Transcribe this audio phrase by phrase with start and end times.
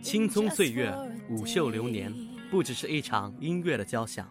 [0.00, 0.94] 青葱岁月，
[1.28, 2.12] 舞袖流年，
[2.50, 4.24] 不只是一场音乐的交响；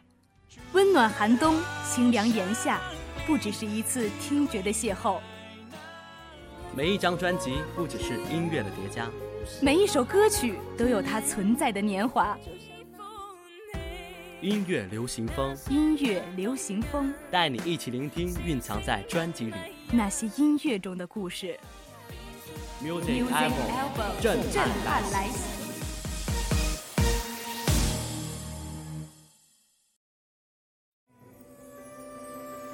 [0.71, 1.55] 温暖寒冬，
[1.85, 2.79] 清凉炎夏，
[3.27, 5.19] 不只是一次听觉的邂逅。
[6.73, 9.09] 每一张专辑，不只是音乐的叠加；
[9.61, 12.37] 每一首歌曲，都有它存在的年华。
[14.41, 19.53] 音乐流行风，音乐流行风，带你一起聆听蕴藏在专辑里
[19.91, 21.59] 那些音乐中的故事。
[22.83, 24.39] Music Album 震
[24.85, 25.39] 撼来袭。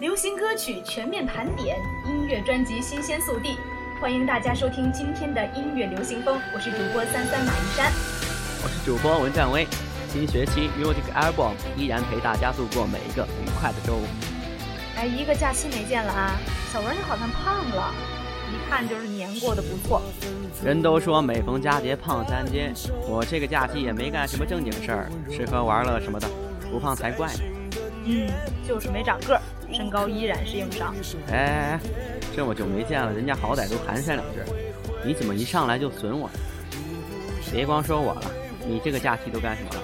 [0.01, 3.55] 流行歌曲全面盘点，音乐专辑新鲜速递，
[4.01, 6.37] 欢迎大家收听今天的音乐流行风。
[6.53, 7.93] 我是主播三三马一山，
[8.61, 9.65] 我是主播文占威。
[10.09, 14.34] 新学期 Music Album 依然陪大家度过每一个愉快的周五。
[14.95, 16.39] 哎，一个假期没见了啊，
[16.71, 17.93] 小文你好像胖了，
[18.49, 20.01] 一看就是年过得不错。
[20.63, 22.71] 人都说每逢佳节胖三斤，
[23.07, 26.27] 我这个假期也没干什么正经事儿，吃喝玩乐什么的，
[26.71, 27.39] 不胖才怪呢。
[28.05, 28.29] 嗯，
[28.65, 29.41] 就是没长个儿，
[29.73, 30.95] 身高依然是硬伤。
[31.29, 31.77] 哎，
[32.35, 34.39] 这么久没见了，人家好歹都寒暄两句，
[35.05, 36.29] 你怎么一上来就损我？
[37.51, 38.31] 别光说我了，
[38.65, 39.81] 你这个假期都干什么了？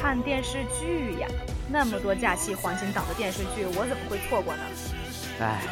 [0.00, 1.26] 看电视剧呀，
[1.68, 4.62] 那么多假期黄金档的电视剧，我怎么会错过呢？
[5.40, 5.62] 唉，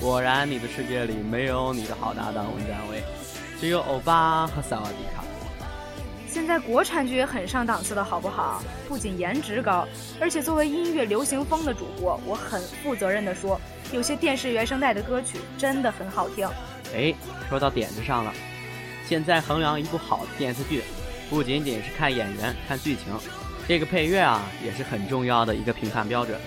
[0.00, 3.02] 果然你的世界里没有你的好搭档文占威，
[3.60, 5.22] 只有欧巴和萨瓦迪卡。
[6.30, 8.62] 现在国产剧也很上档次的好不好？
[8.86, 9.86] 不仅颜值高，
[10.20, 13.60] 而且作为音乐流行风的主播，我很负责任的说，
[13.92, 16.48] 有些电视原声带的歌曲真的很好听。
[16.94, 17.14] 哎，
[17.48, 18.32] 说到点子上了，
[19.06, 20.82] 现在衡量一部好的电视剧，
[21.28, 23.04] 不仅仅是看演员、看剧情。
[23.68, 26.40] 这个配乐啊，也是很重要的一个评判标准。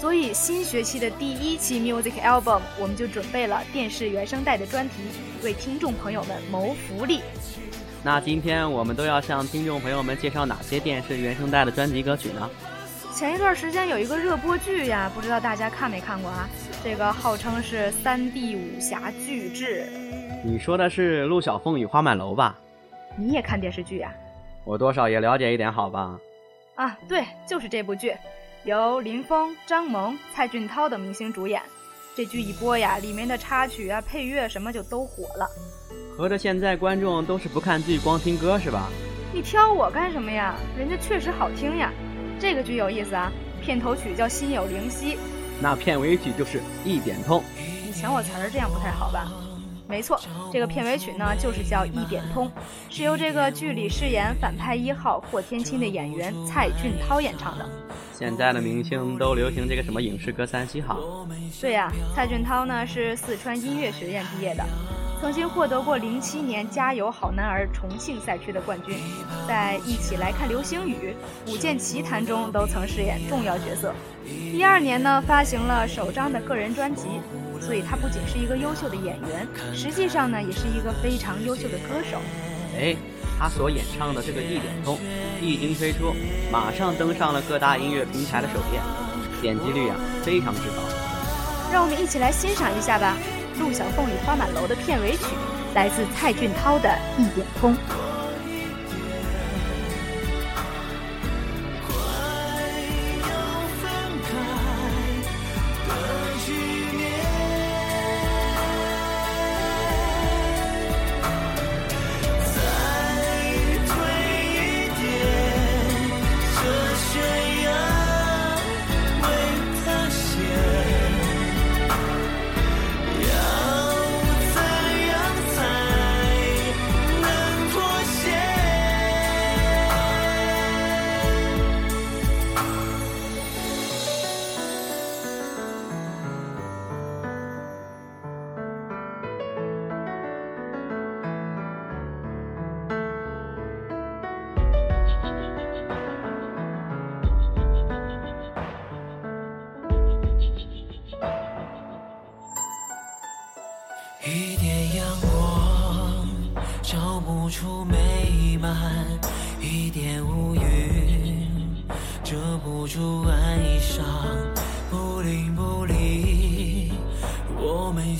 [0.00, 4.94] 所以新学期的第一期 Music Album，我们就准备了电视原声带的专题，
[5.44, 7.20] 为听众朋友们谋福利。
[8.02, 12.48] 那今天我们都要向听众朋友们介绍哪些电视原声带的专辑歌曲呢？
[13.14, 16.48] 前一段时间有一个热播剧呀，不知道大家看没看过啊？
[16.82, 19.86] 这个号称是三 D 武侠巨制。
[20.42, 22.58] 你说的是《陆小凤与花满楼》吧？
[23.18, 24.10] 你也看电视剧呀？
[24.64, 26.18] 我多少也了解一点，好吧？
[26.76, 28.14] 啊，对，就是这部剧，
[28.64, 31.60] 由林峰、张萌、蔡俊涛等明星主演。
[32.14, 35.48] 这剧一播呀，里面的插曲啊、配乐什么就都火了。
[36.16, 38.90] 合着现在观众都是不看剧光听歌是吧？
[39.32, 40.54] 你挑我干什么呀？
[40.78, 41.90] 人家确实好听呀。
[42.38, 43.32] 这个剧有意思啊，
[43.62, 45.14] 片头曲叫《心有灵犀》，
[45.60, 47.40] 那片尾曲就是《一点通》。
[47.86, 49.32] 你抢我词儿，这样不太好吧？
[49.88, 50.20] 没错，
[50.52, 52.48] 这个片尾曲呢，就是叫《一点通》，
[52.90, 57.64] 是由这个剧里饰演反派一号霍天青的演员蔡俊涛演唱的。
[58.12, 60.96] 现在的明星都流行这个什么影视歌三栖哈？
[61.60, 64.64] 对呀，蔡俊涛呢是四川音乐学院毕业的。
[65.18, 68.98] 曾经获得过零七年《加油好男儿》重庆赛区的冠军，
[69.48, 71.14] 在一起来看流星雨、
[71.46, 73.94] 古剑奇谭中都曾饰演重要角色。
[74.26, 77.06] 一二年呢，发行了首张的个人专辑，
[77.60, 82.18] 所以他不仅是一个优秀的演员，实际上呢，也是一个非常优秀的歌手。
[82.78, 82.94] 哎，
[83.38, 84.96] 他所演唱的这个《一点通》
[85.40, 86.14] 一经推出，
[86.52, 88.80] 马上登上了各大音乐平台的首页，
[89.40, 90.82] 点击率啊非常之高。
[91.72, 93.16] 让我们一起来欣赏一下吧。
[93.58, 95.24] 《陆小凤与花满楼》的片尾曲，
[95.74, 96.88] 来自蔡俊涛的
[97.20, 97.72] 《一点通》。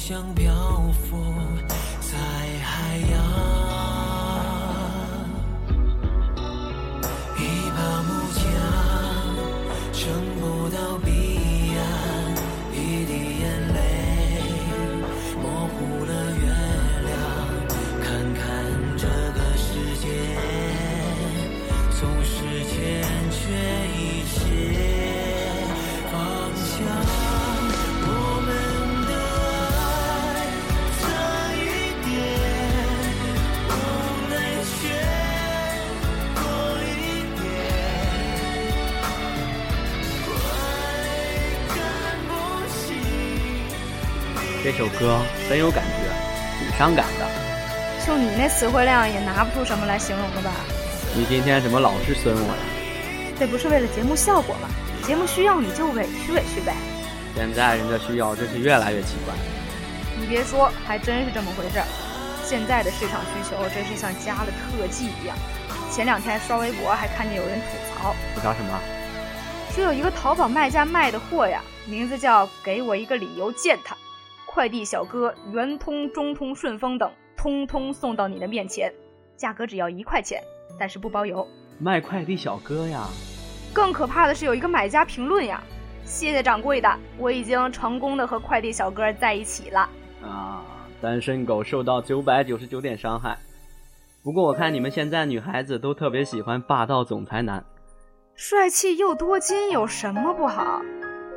[0.08, 0.54] 像漂
[0.92, 1.16] 浮
[2.00, 2.16] 在
[2.62, 3.85] 海洋，
[44.66, 46.10] 这首歌很有感觉，
[46.58, 48.04] 挺伤感的。
[48.04, 50.50] 就你那词汇量，也拿不出什么来形容了吧？
[51.14, 53.32] 你今天怎么老是损我呀？
[53.38, 54.68] 这不是为了节目效果吗？
[55.06, 56.74] 节目需要你就委屈委屈呗。
[57.36, 59.32] 现在人家需要真是越来越奇怪。
[60.18, 61.86] 你别说，还真是这么回事儿。
[62.42, 65.36] 现在的市场需求真是像加了特技一样。
[65.92, 68.80] 前两天刷微博还看见有人吐槽，吐槽什么？
[69.72, 73.96] 说有一个淘宝卖家卖的货呀，名字叫“给我一个理由见他”，
[74.56, 78.90] 快递小哥圆通、中通、顺丰等通通送到你的面前，
[79.36, 80.42] 价格只要一块钱，
[80.78, 81.46] 但是不包邮。
[81.78, 83.06] 卖快递小哥呀！
[83.74, 85.62] 更可怕的是，有一个买家评论呀
[86.06, 86.88] ：“谢谢掌柜的，
[87.18, 89.90] 我已经成功的和快递小哥在一起了。”
[90.24, 90.64] 啊，
[91.02, 93.36] 单身狗受到九百九十九点伤害。
[94.24, 97.62] 不过我看你们现在女孩子都特别喜欢霸道总裁男，
[98.34, 100.80] 帅气又多金有什么不好？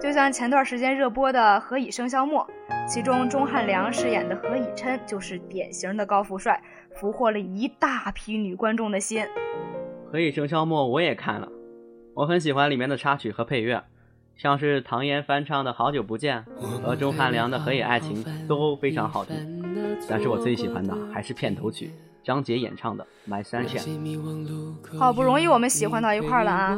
[0.01, 2.48] 就像前段时间热播的《何以笙箫默》，
[2.88, 6.62] 其中钟汉良饰演的何以琛就是典型的高富帅，
[6.96, 9.22] 俘获了一大批女观众的心。
[10.10, 11.50] 《何以笙箫默》我也看了。
[12.16, 13.84] 我很喜欢里面的插曲和配乐，
[14.38, 16.45] 像是唐嫣翻唱的《好久不见》
[16.81, 19.62] 和钟汉良的《何以爱情》都非常好听。
[20.10, 21.92] 但是我最喜欢的还是片头曲，
[22.24, 24.13] 张杰演唱的《My Sunshine》。
[24.98, 26.77] 好不容易我们喜欢到一块了啊！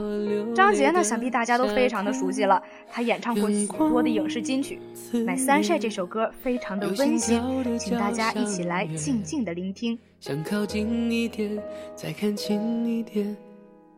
[0.56, 2.62] 张杰呢，想必大家都非常的熟悉了，
[2.92, 4.80] 他演唱过许多的影视金曲，
[5.26, 7.42] 《My Sunshine》这首歌非常的温馨，
[7.80, 9.98] 请大家一起来静静的聆听。
[10.20, 11.62] 想靠近一点，
[11.96, 13.36] 再看清一点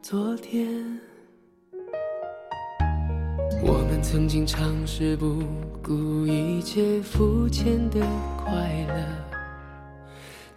[0.01, 0.99] 昨天。
[3.65, 5.41] 我们曾经尝试不
[5.81, 5.93] 顾
[6.27, 7.99] 一切肤浅的
[8.37, 8.51] 快
[8.87, 9.22] 乐，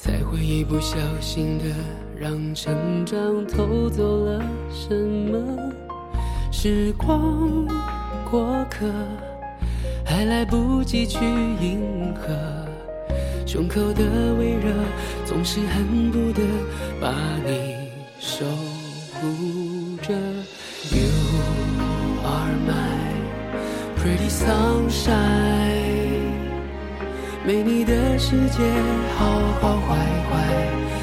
[0.07, 1.65] 才会一不小心的
[2.17, 5.37] 让成长偷走了什么。
[6.53, 7.67] 时光
[8.31, 8.87] 过客，
[10.05, 11.19] 还来不及去
[11.61, 12.33] 迎合，
[13.45, 14.05] 胸口的
[14.39, 14.73] 微热
[15.25, 16.41] 总是恨不得
[17.01, 17.13] 把
[17.45, 17.89] 你
[18.21, 18.47] 守
[19.15, 20.15] 护着。
[20.93, 21.11] You
[22.23, 23.17] are my
[23.99, 25.17] Pretty sunshine，
[27.45, 28.63] 没你的世界
[29.19, 29.27] 好
[29.61, 29.95] 好坏
[30.29, 30.33] 坏，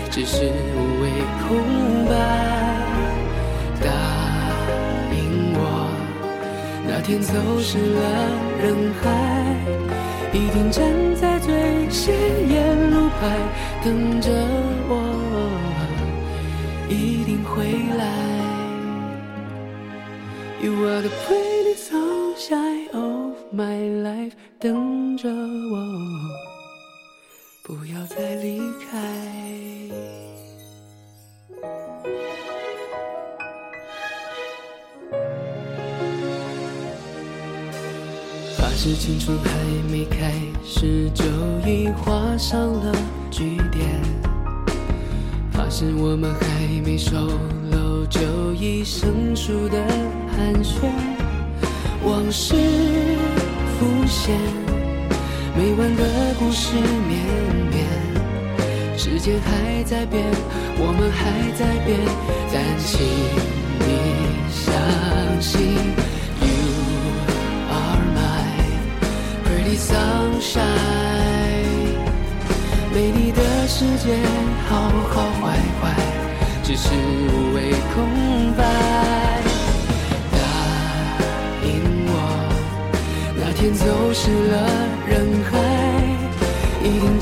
[0.10, 0.46] 只是
[0.76, 1.04] 无谓
[1.48, 2.12] 空白。
[3.80, 3.88] 答
[5.14, 5.60] 应我，
[6.88, 8.02] 那天走失了
[8.62, 8.64] 人
[9.02, 9.06] 海，
[10.34, 10.82] 一定站
[11.16, 12.16] 在最显
[12.50, 13.22] 眼路牌
[13.84, 14.32] 等着
[14.90, 14.92] 我，
[16.90, 17.64] 一定会
[17.96, 18.02] 来。
[20.64, 25.76] You are the pretty sunshine of my life，等着我，
[28.94, 29.00] 发
[38.76, 39.50] 誓青春还
[39.90, 40.32] 没开
[40.64, 41.26] 始就
[41.68, 42.96] 已画上了
[43.32, 44.00] 句点，
[45.52, 47.16] 发誓我们还没熟
[47.72, 49.84] 络就已生疏的。
[50.36, 50.88] 寒暄，
[52.04, 52.56] 往事
[53.80, 54.36] 浮现，
[55.56, 57.24] 每晚的故事绵
[57.72, 57.88] 绵，
[58.96, 60.24] 时间还在变，
[60.78, 62.00] 我们还在变，
[62.54, 63.06] 但请
[63.80, 63.88] 你
[64.50, 64.62] 相
[65.42, 65.52] 信
[66.40, 66.48] ，You
[67.70, 68.20] are my
[69.44, 70.64] pretty sunshine，
[72.94, 74.16] 没你的世界
[74.70, 74.72] 好
[75.10, 75.84] 好坏坏，
[76.64, 78.62] 只是无谓空白。
[80.32, 80.38] 答
[81.66, 81.68] 应
[82.08, 82.12] 我，
[83.36, 83.84] 哪天走
[84.14, 84.54] 失了
[85.08, 85.12] 人
[85.52, 85.54] 海，
[86.84, 87.20] 一定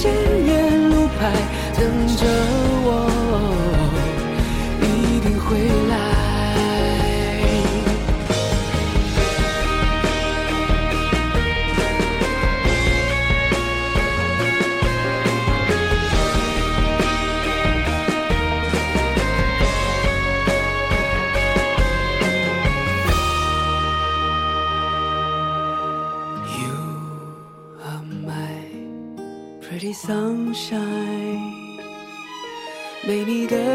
[0.00, 0.14] 鲜
[0.46, 1.18] 艳路牌
[1.74, 2.22] 等着
[2.84, 2.88] 我，
[4.80, 5.58] 一定会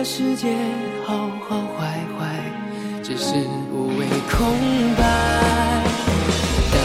[0.04, 0.54] 世界
[1.06, 2.22] 好好坏坏，
[3.02, 3.34] 只是
[3.72, 4.38] 无谓空
[4.98, 5.02] 白。
[6.74, 6.78] 答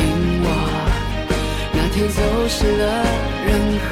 [0.00, 0.02] 应
[0.42, 0.46] 我，
[1.74, 2.82] 那天走失了
[3.44, 3.48] 人
[3.86, 3.90] 海，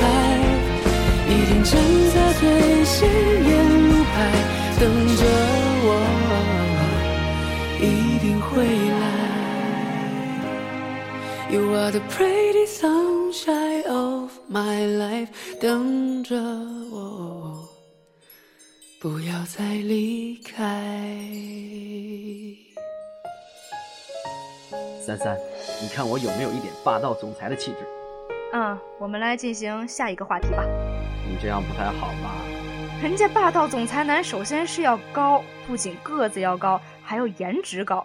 [1.28, 1.70] 一定站
[2.14, 2.42] 在最
[2.86, 2.96] 显
[3.44, 3.50] 眼
[3.90, 4.16] 路牌
[4.80, 4.82] 等
[5.16, 5.22] 着
[5.84, 5.86] 我，
[7.78, 7.84] 一
[8.20, 8.48] 定会
[9.00, 9.04] 来。
[11.50, 15.28] You are the pretty sunshine of my life，
[15.60, 16.36] 等着
[16.90, 17.38] 我，
[19.00, 20.60] 不要再离开。
[25.00, 25.38] 三三，
[25.80, 27.86] 你看我有没有一点霸道总裁的气质？
[28.52, 30.64] 嗯，我们来进行下一个话题吧。
[31.28, 32.42] 你这样不太好吧？
[33.00, 38.04] 人家霸道总裁男首先是要高，不仅个子要高，还要颜值高。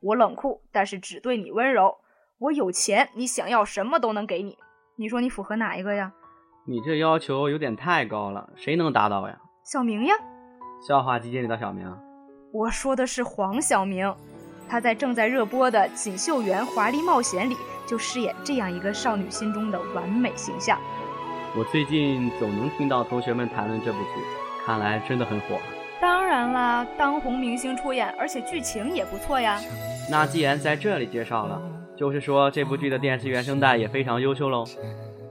[0.00, 1.98] 我冷酷，但是只对你温柔。
[2.38, 4.58] 我有钱，你想要什么都能给你。
[4.96, 6.12] 你说你符合哪一个呀？
[6.66, 9.38] 你这要求有点太高了，谁能达到呀？
[9.64, 10.14] 小明呀，
[10.82, 11.86] 笑话集锦里的小明。
[12.52, 14.12] 我说的是黄晓明，
[14.68, 20.76] 他在正在热播的《锦绣缘华丽冒险》里就饰演这样一个少女心中的完美形象。
[21.56, 24.20] 我最近总能听到同学们谈论这部剧，
[24.66, 25.56] 看来真的很火。
[26.00, 29.60] 当然啦，当红明星出演，而且剧情也不错呀。
[30.10, 31.62] 那既然在这里介绍了，
[31.96, 34.64] 就是说这部剧的电视原声带也非常优秀喽。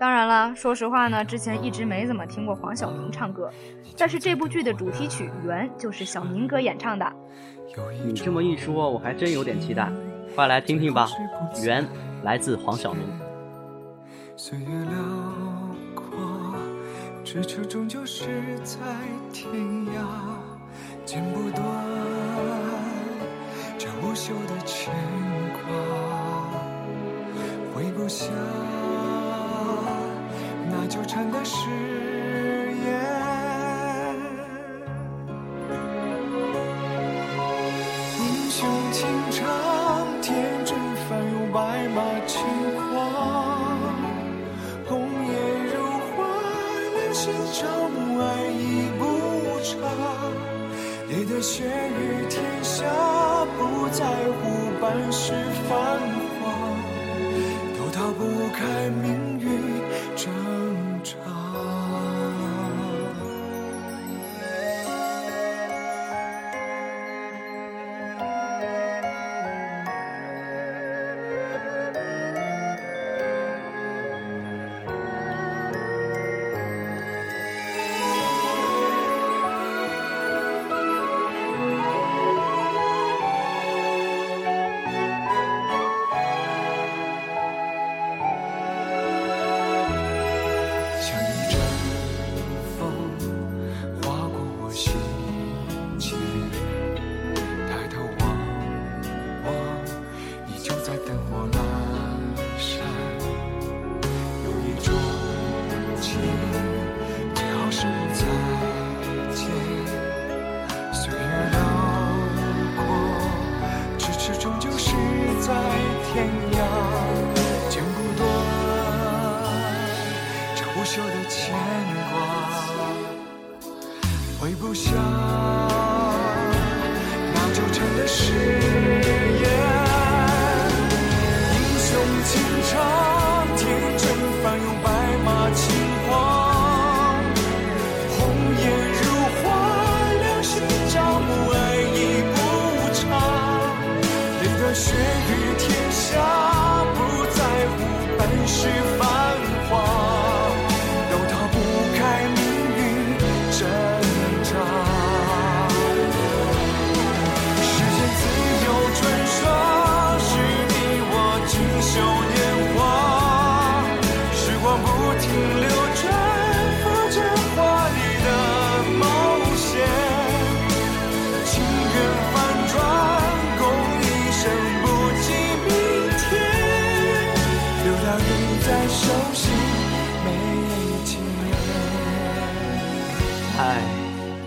[0.01, 3.51] 当然了，说实话呢，之前一直没怎么听过黄晓明唱歌，
[3.95, 7.05] 但是这部剧的主题曲《缘》就是小明哥演唱的。
[8.03, 9.91] 你这么一说，我还真有点期待，
[10.33, 11.07] 快来听听吧，
[11.63, 11.83] 《缘》
[12.23, 13.03] 来自黄晓明。
[14.35, 14.91] 岁月辽
[15.93, 16.03] 阔，
[17.23, 18.25] 咫尺终究是
[18.63, 18.79] 在
[19.31, 20.01] 天涯，
[21.05, 21.63] 剪不断
[23.77, 24.91] 这无休的牵
[25.53, 25.61] 挂，
[27.75, 28.25] 挥不下。
[30.73, 31.67] 那纠缠的誓
[32.85, 32.95] 言，
[38.17, 39.41] 英雄情长，
[40.21, 41.59] 天真翻涌白
[41.89, 42.39] 马轻
[42.77, 43.77] 狂，
[44.87, 45.31] 红颜
[45.67, 45.75] 如
[46.15, 46.23] 花，
[46.95, 47.59] 两心朝
[47.89, 49.01] 暮，爱已不
[49.61, 49.69] 长。
[51.09, 52.85] 烈的血雨天下，
[53.57, 53.59] 不
[53.89, 54.05] 在
[54.39, 55.33] 乎半世
[55.67, 55.69] 繁
[56.39, 56.41] 华，
[57.77, 58.19] 都逃不
[58.53, 59.49] 开命运。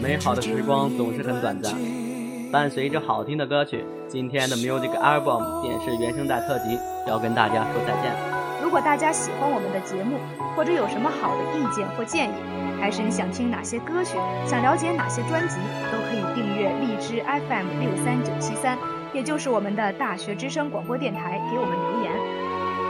[0.01, 1.75] 美好的时光总是很短暂，
[2.53, 6.79] 伴随着好听的歌曲，今天的 Music Album 电视原声带特辑
[7.09, 8.61] 要跟大家说再见了。
[8.63, 10.19] 如果大家喜欢我们的节目，
[10.55, 12.33] 或者有什么好的意见或建议，
[12.81, 15.57] 还是你想听哪些歌曲，想了解哪些专辑，
[15.91, 18.79] 都可以订阅荔枝 FM 六三九七三，
[19.13, 22.13] 也就是我们的大学之声广播电台，给我们留言。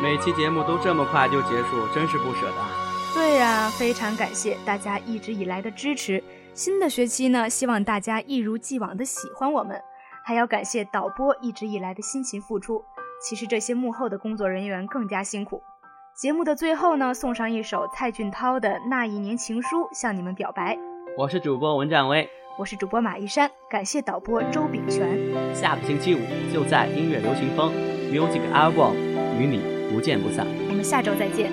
[0.04, 2.56] 每期节目都这么快就结束，真是不舍得。
[3.14, 6.22] 对呀，非常感谢大家一直以来的支持。
[6.52, 9.80] 新的学期呢，希望大家一如既往的喜欢我们，
[10.22, 12.84] 还要感谢导播一直以来的辛勤付出。
[13.26, 15.62] 其实这些幕后的工作人员更加辛苦。
[16.14, 20.76] 节目的最后呢，送上一首蔡俊涛的《那一年情书》，向你们表白。
[21.16, 25.18] 我是主播文展威，我是主播马一山，感谢导播周炳全。
[25.54, 26.18] 下个星期五
[26.52, 27.72] 就在音乐流行风
[28.12, 28.92] Music Album
[29.40, 30.44] 与你不见不散。
[30.68, 31.52] 我们下周再见。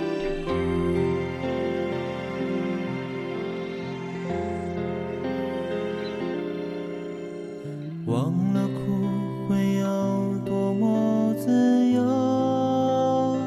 [8.07, 13.37] 忘了哭会有多么自由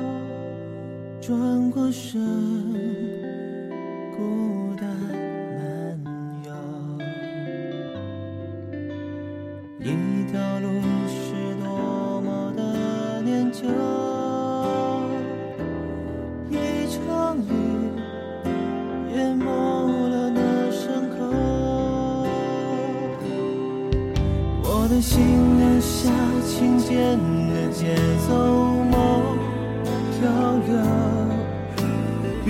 [1.20, 2.53] 转过身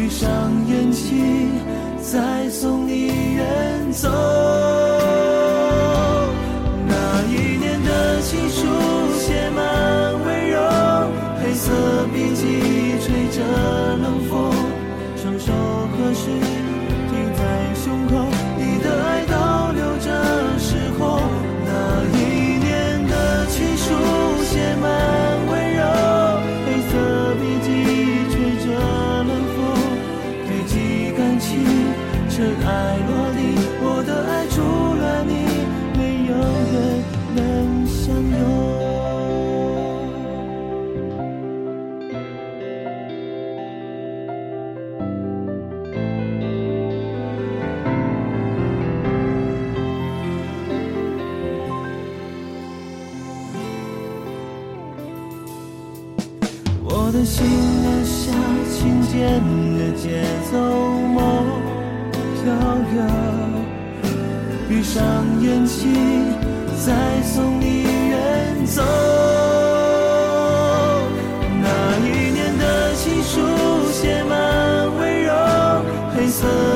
[0.04, 0.28] 闭上
[0.68, 1.50] 眼睛，
[2.02, 3.06] 再送你
[3.36, 4.10] 远走。
[6.86, 8.66] 那一年的情书
[9.18, 9.64] 写满
[10.26, 10.60] 温柔，
[11.42, 11.72] 黑色
[12.12, 12.44] 笔记
[13.00, 13.40] 吹着
[13.96, 14.52] 冷风，
[15.16, 15.50] 双手
[15.96, 16.28] 合十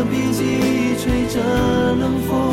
[0.04, 1.40] 笔记吹着
[1.96, 2.52] 冷风，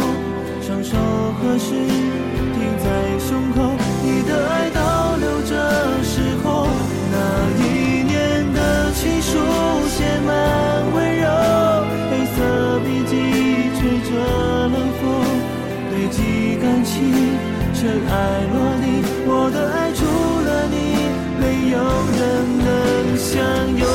[0.61, 0.97] 双手
[1.39, 2.85] 合十停在
[3.19, 3.57] 胸口，
[4.03, 5.51] 你的爱倒流着
[6.03, 6.67] 时空。
[7.11, 7.15] 那
[7.59, 7.63] 一
[8.03, 8.13] 年
[8.53, 9.37] 的情书
[9.89, 10.29] 写满
[10.93, 11.25] 温柔，
[12.09, 13.13] 黑色笔记
[13.77, 13.79] 吹
[14.09, 14.11] 着
[14.67, 15.03] 冷风，
[15.89, 16.93] 堆积感情，
[17.73, 17.79] 尘
[18.09, 18.13] 埃
[18.51, 18.85] 落定，
[19.27, 20.01] 我的爱除
[20.45, 20.73] 了你，
[21.39, 21.73] 没有
[22.17, 22.21] 人
[22.57, 23.33] 能相
[23.77, 23.94] 拥。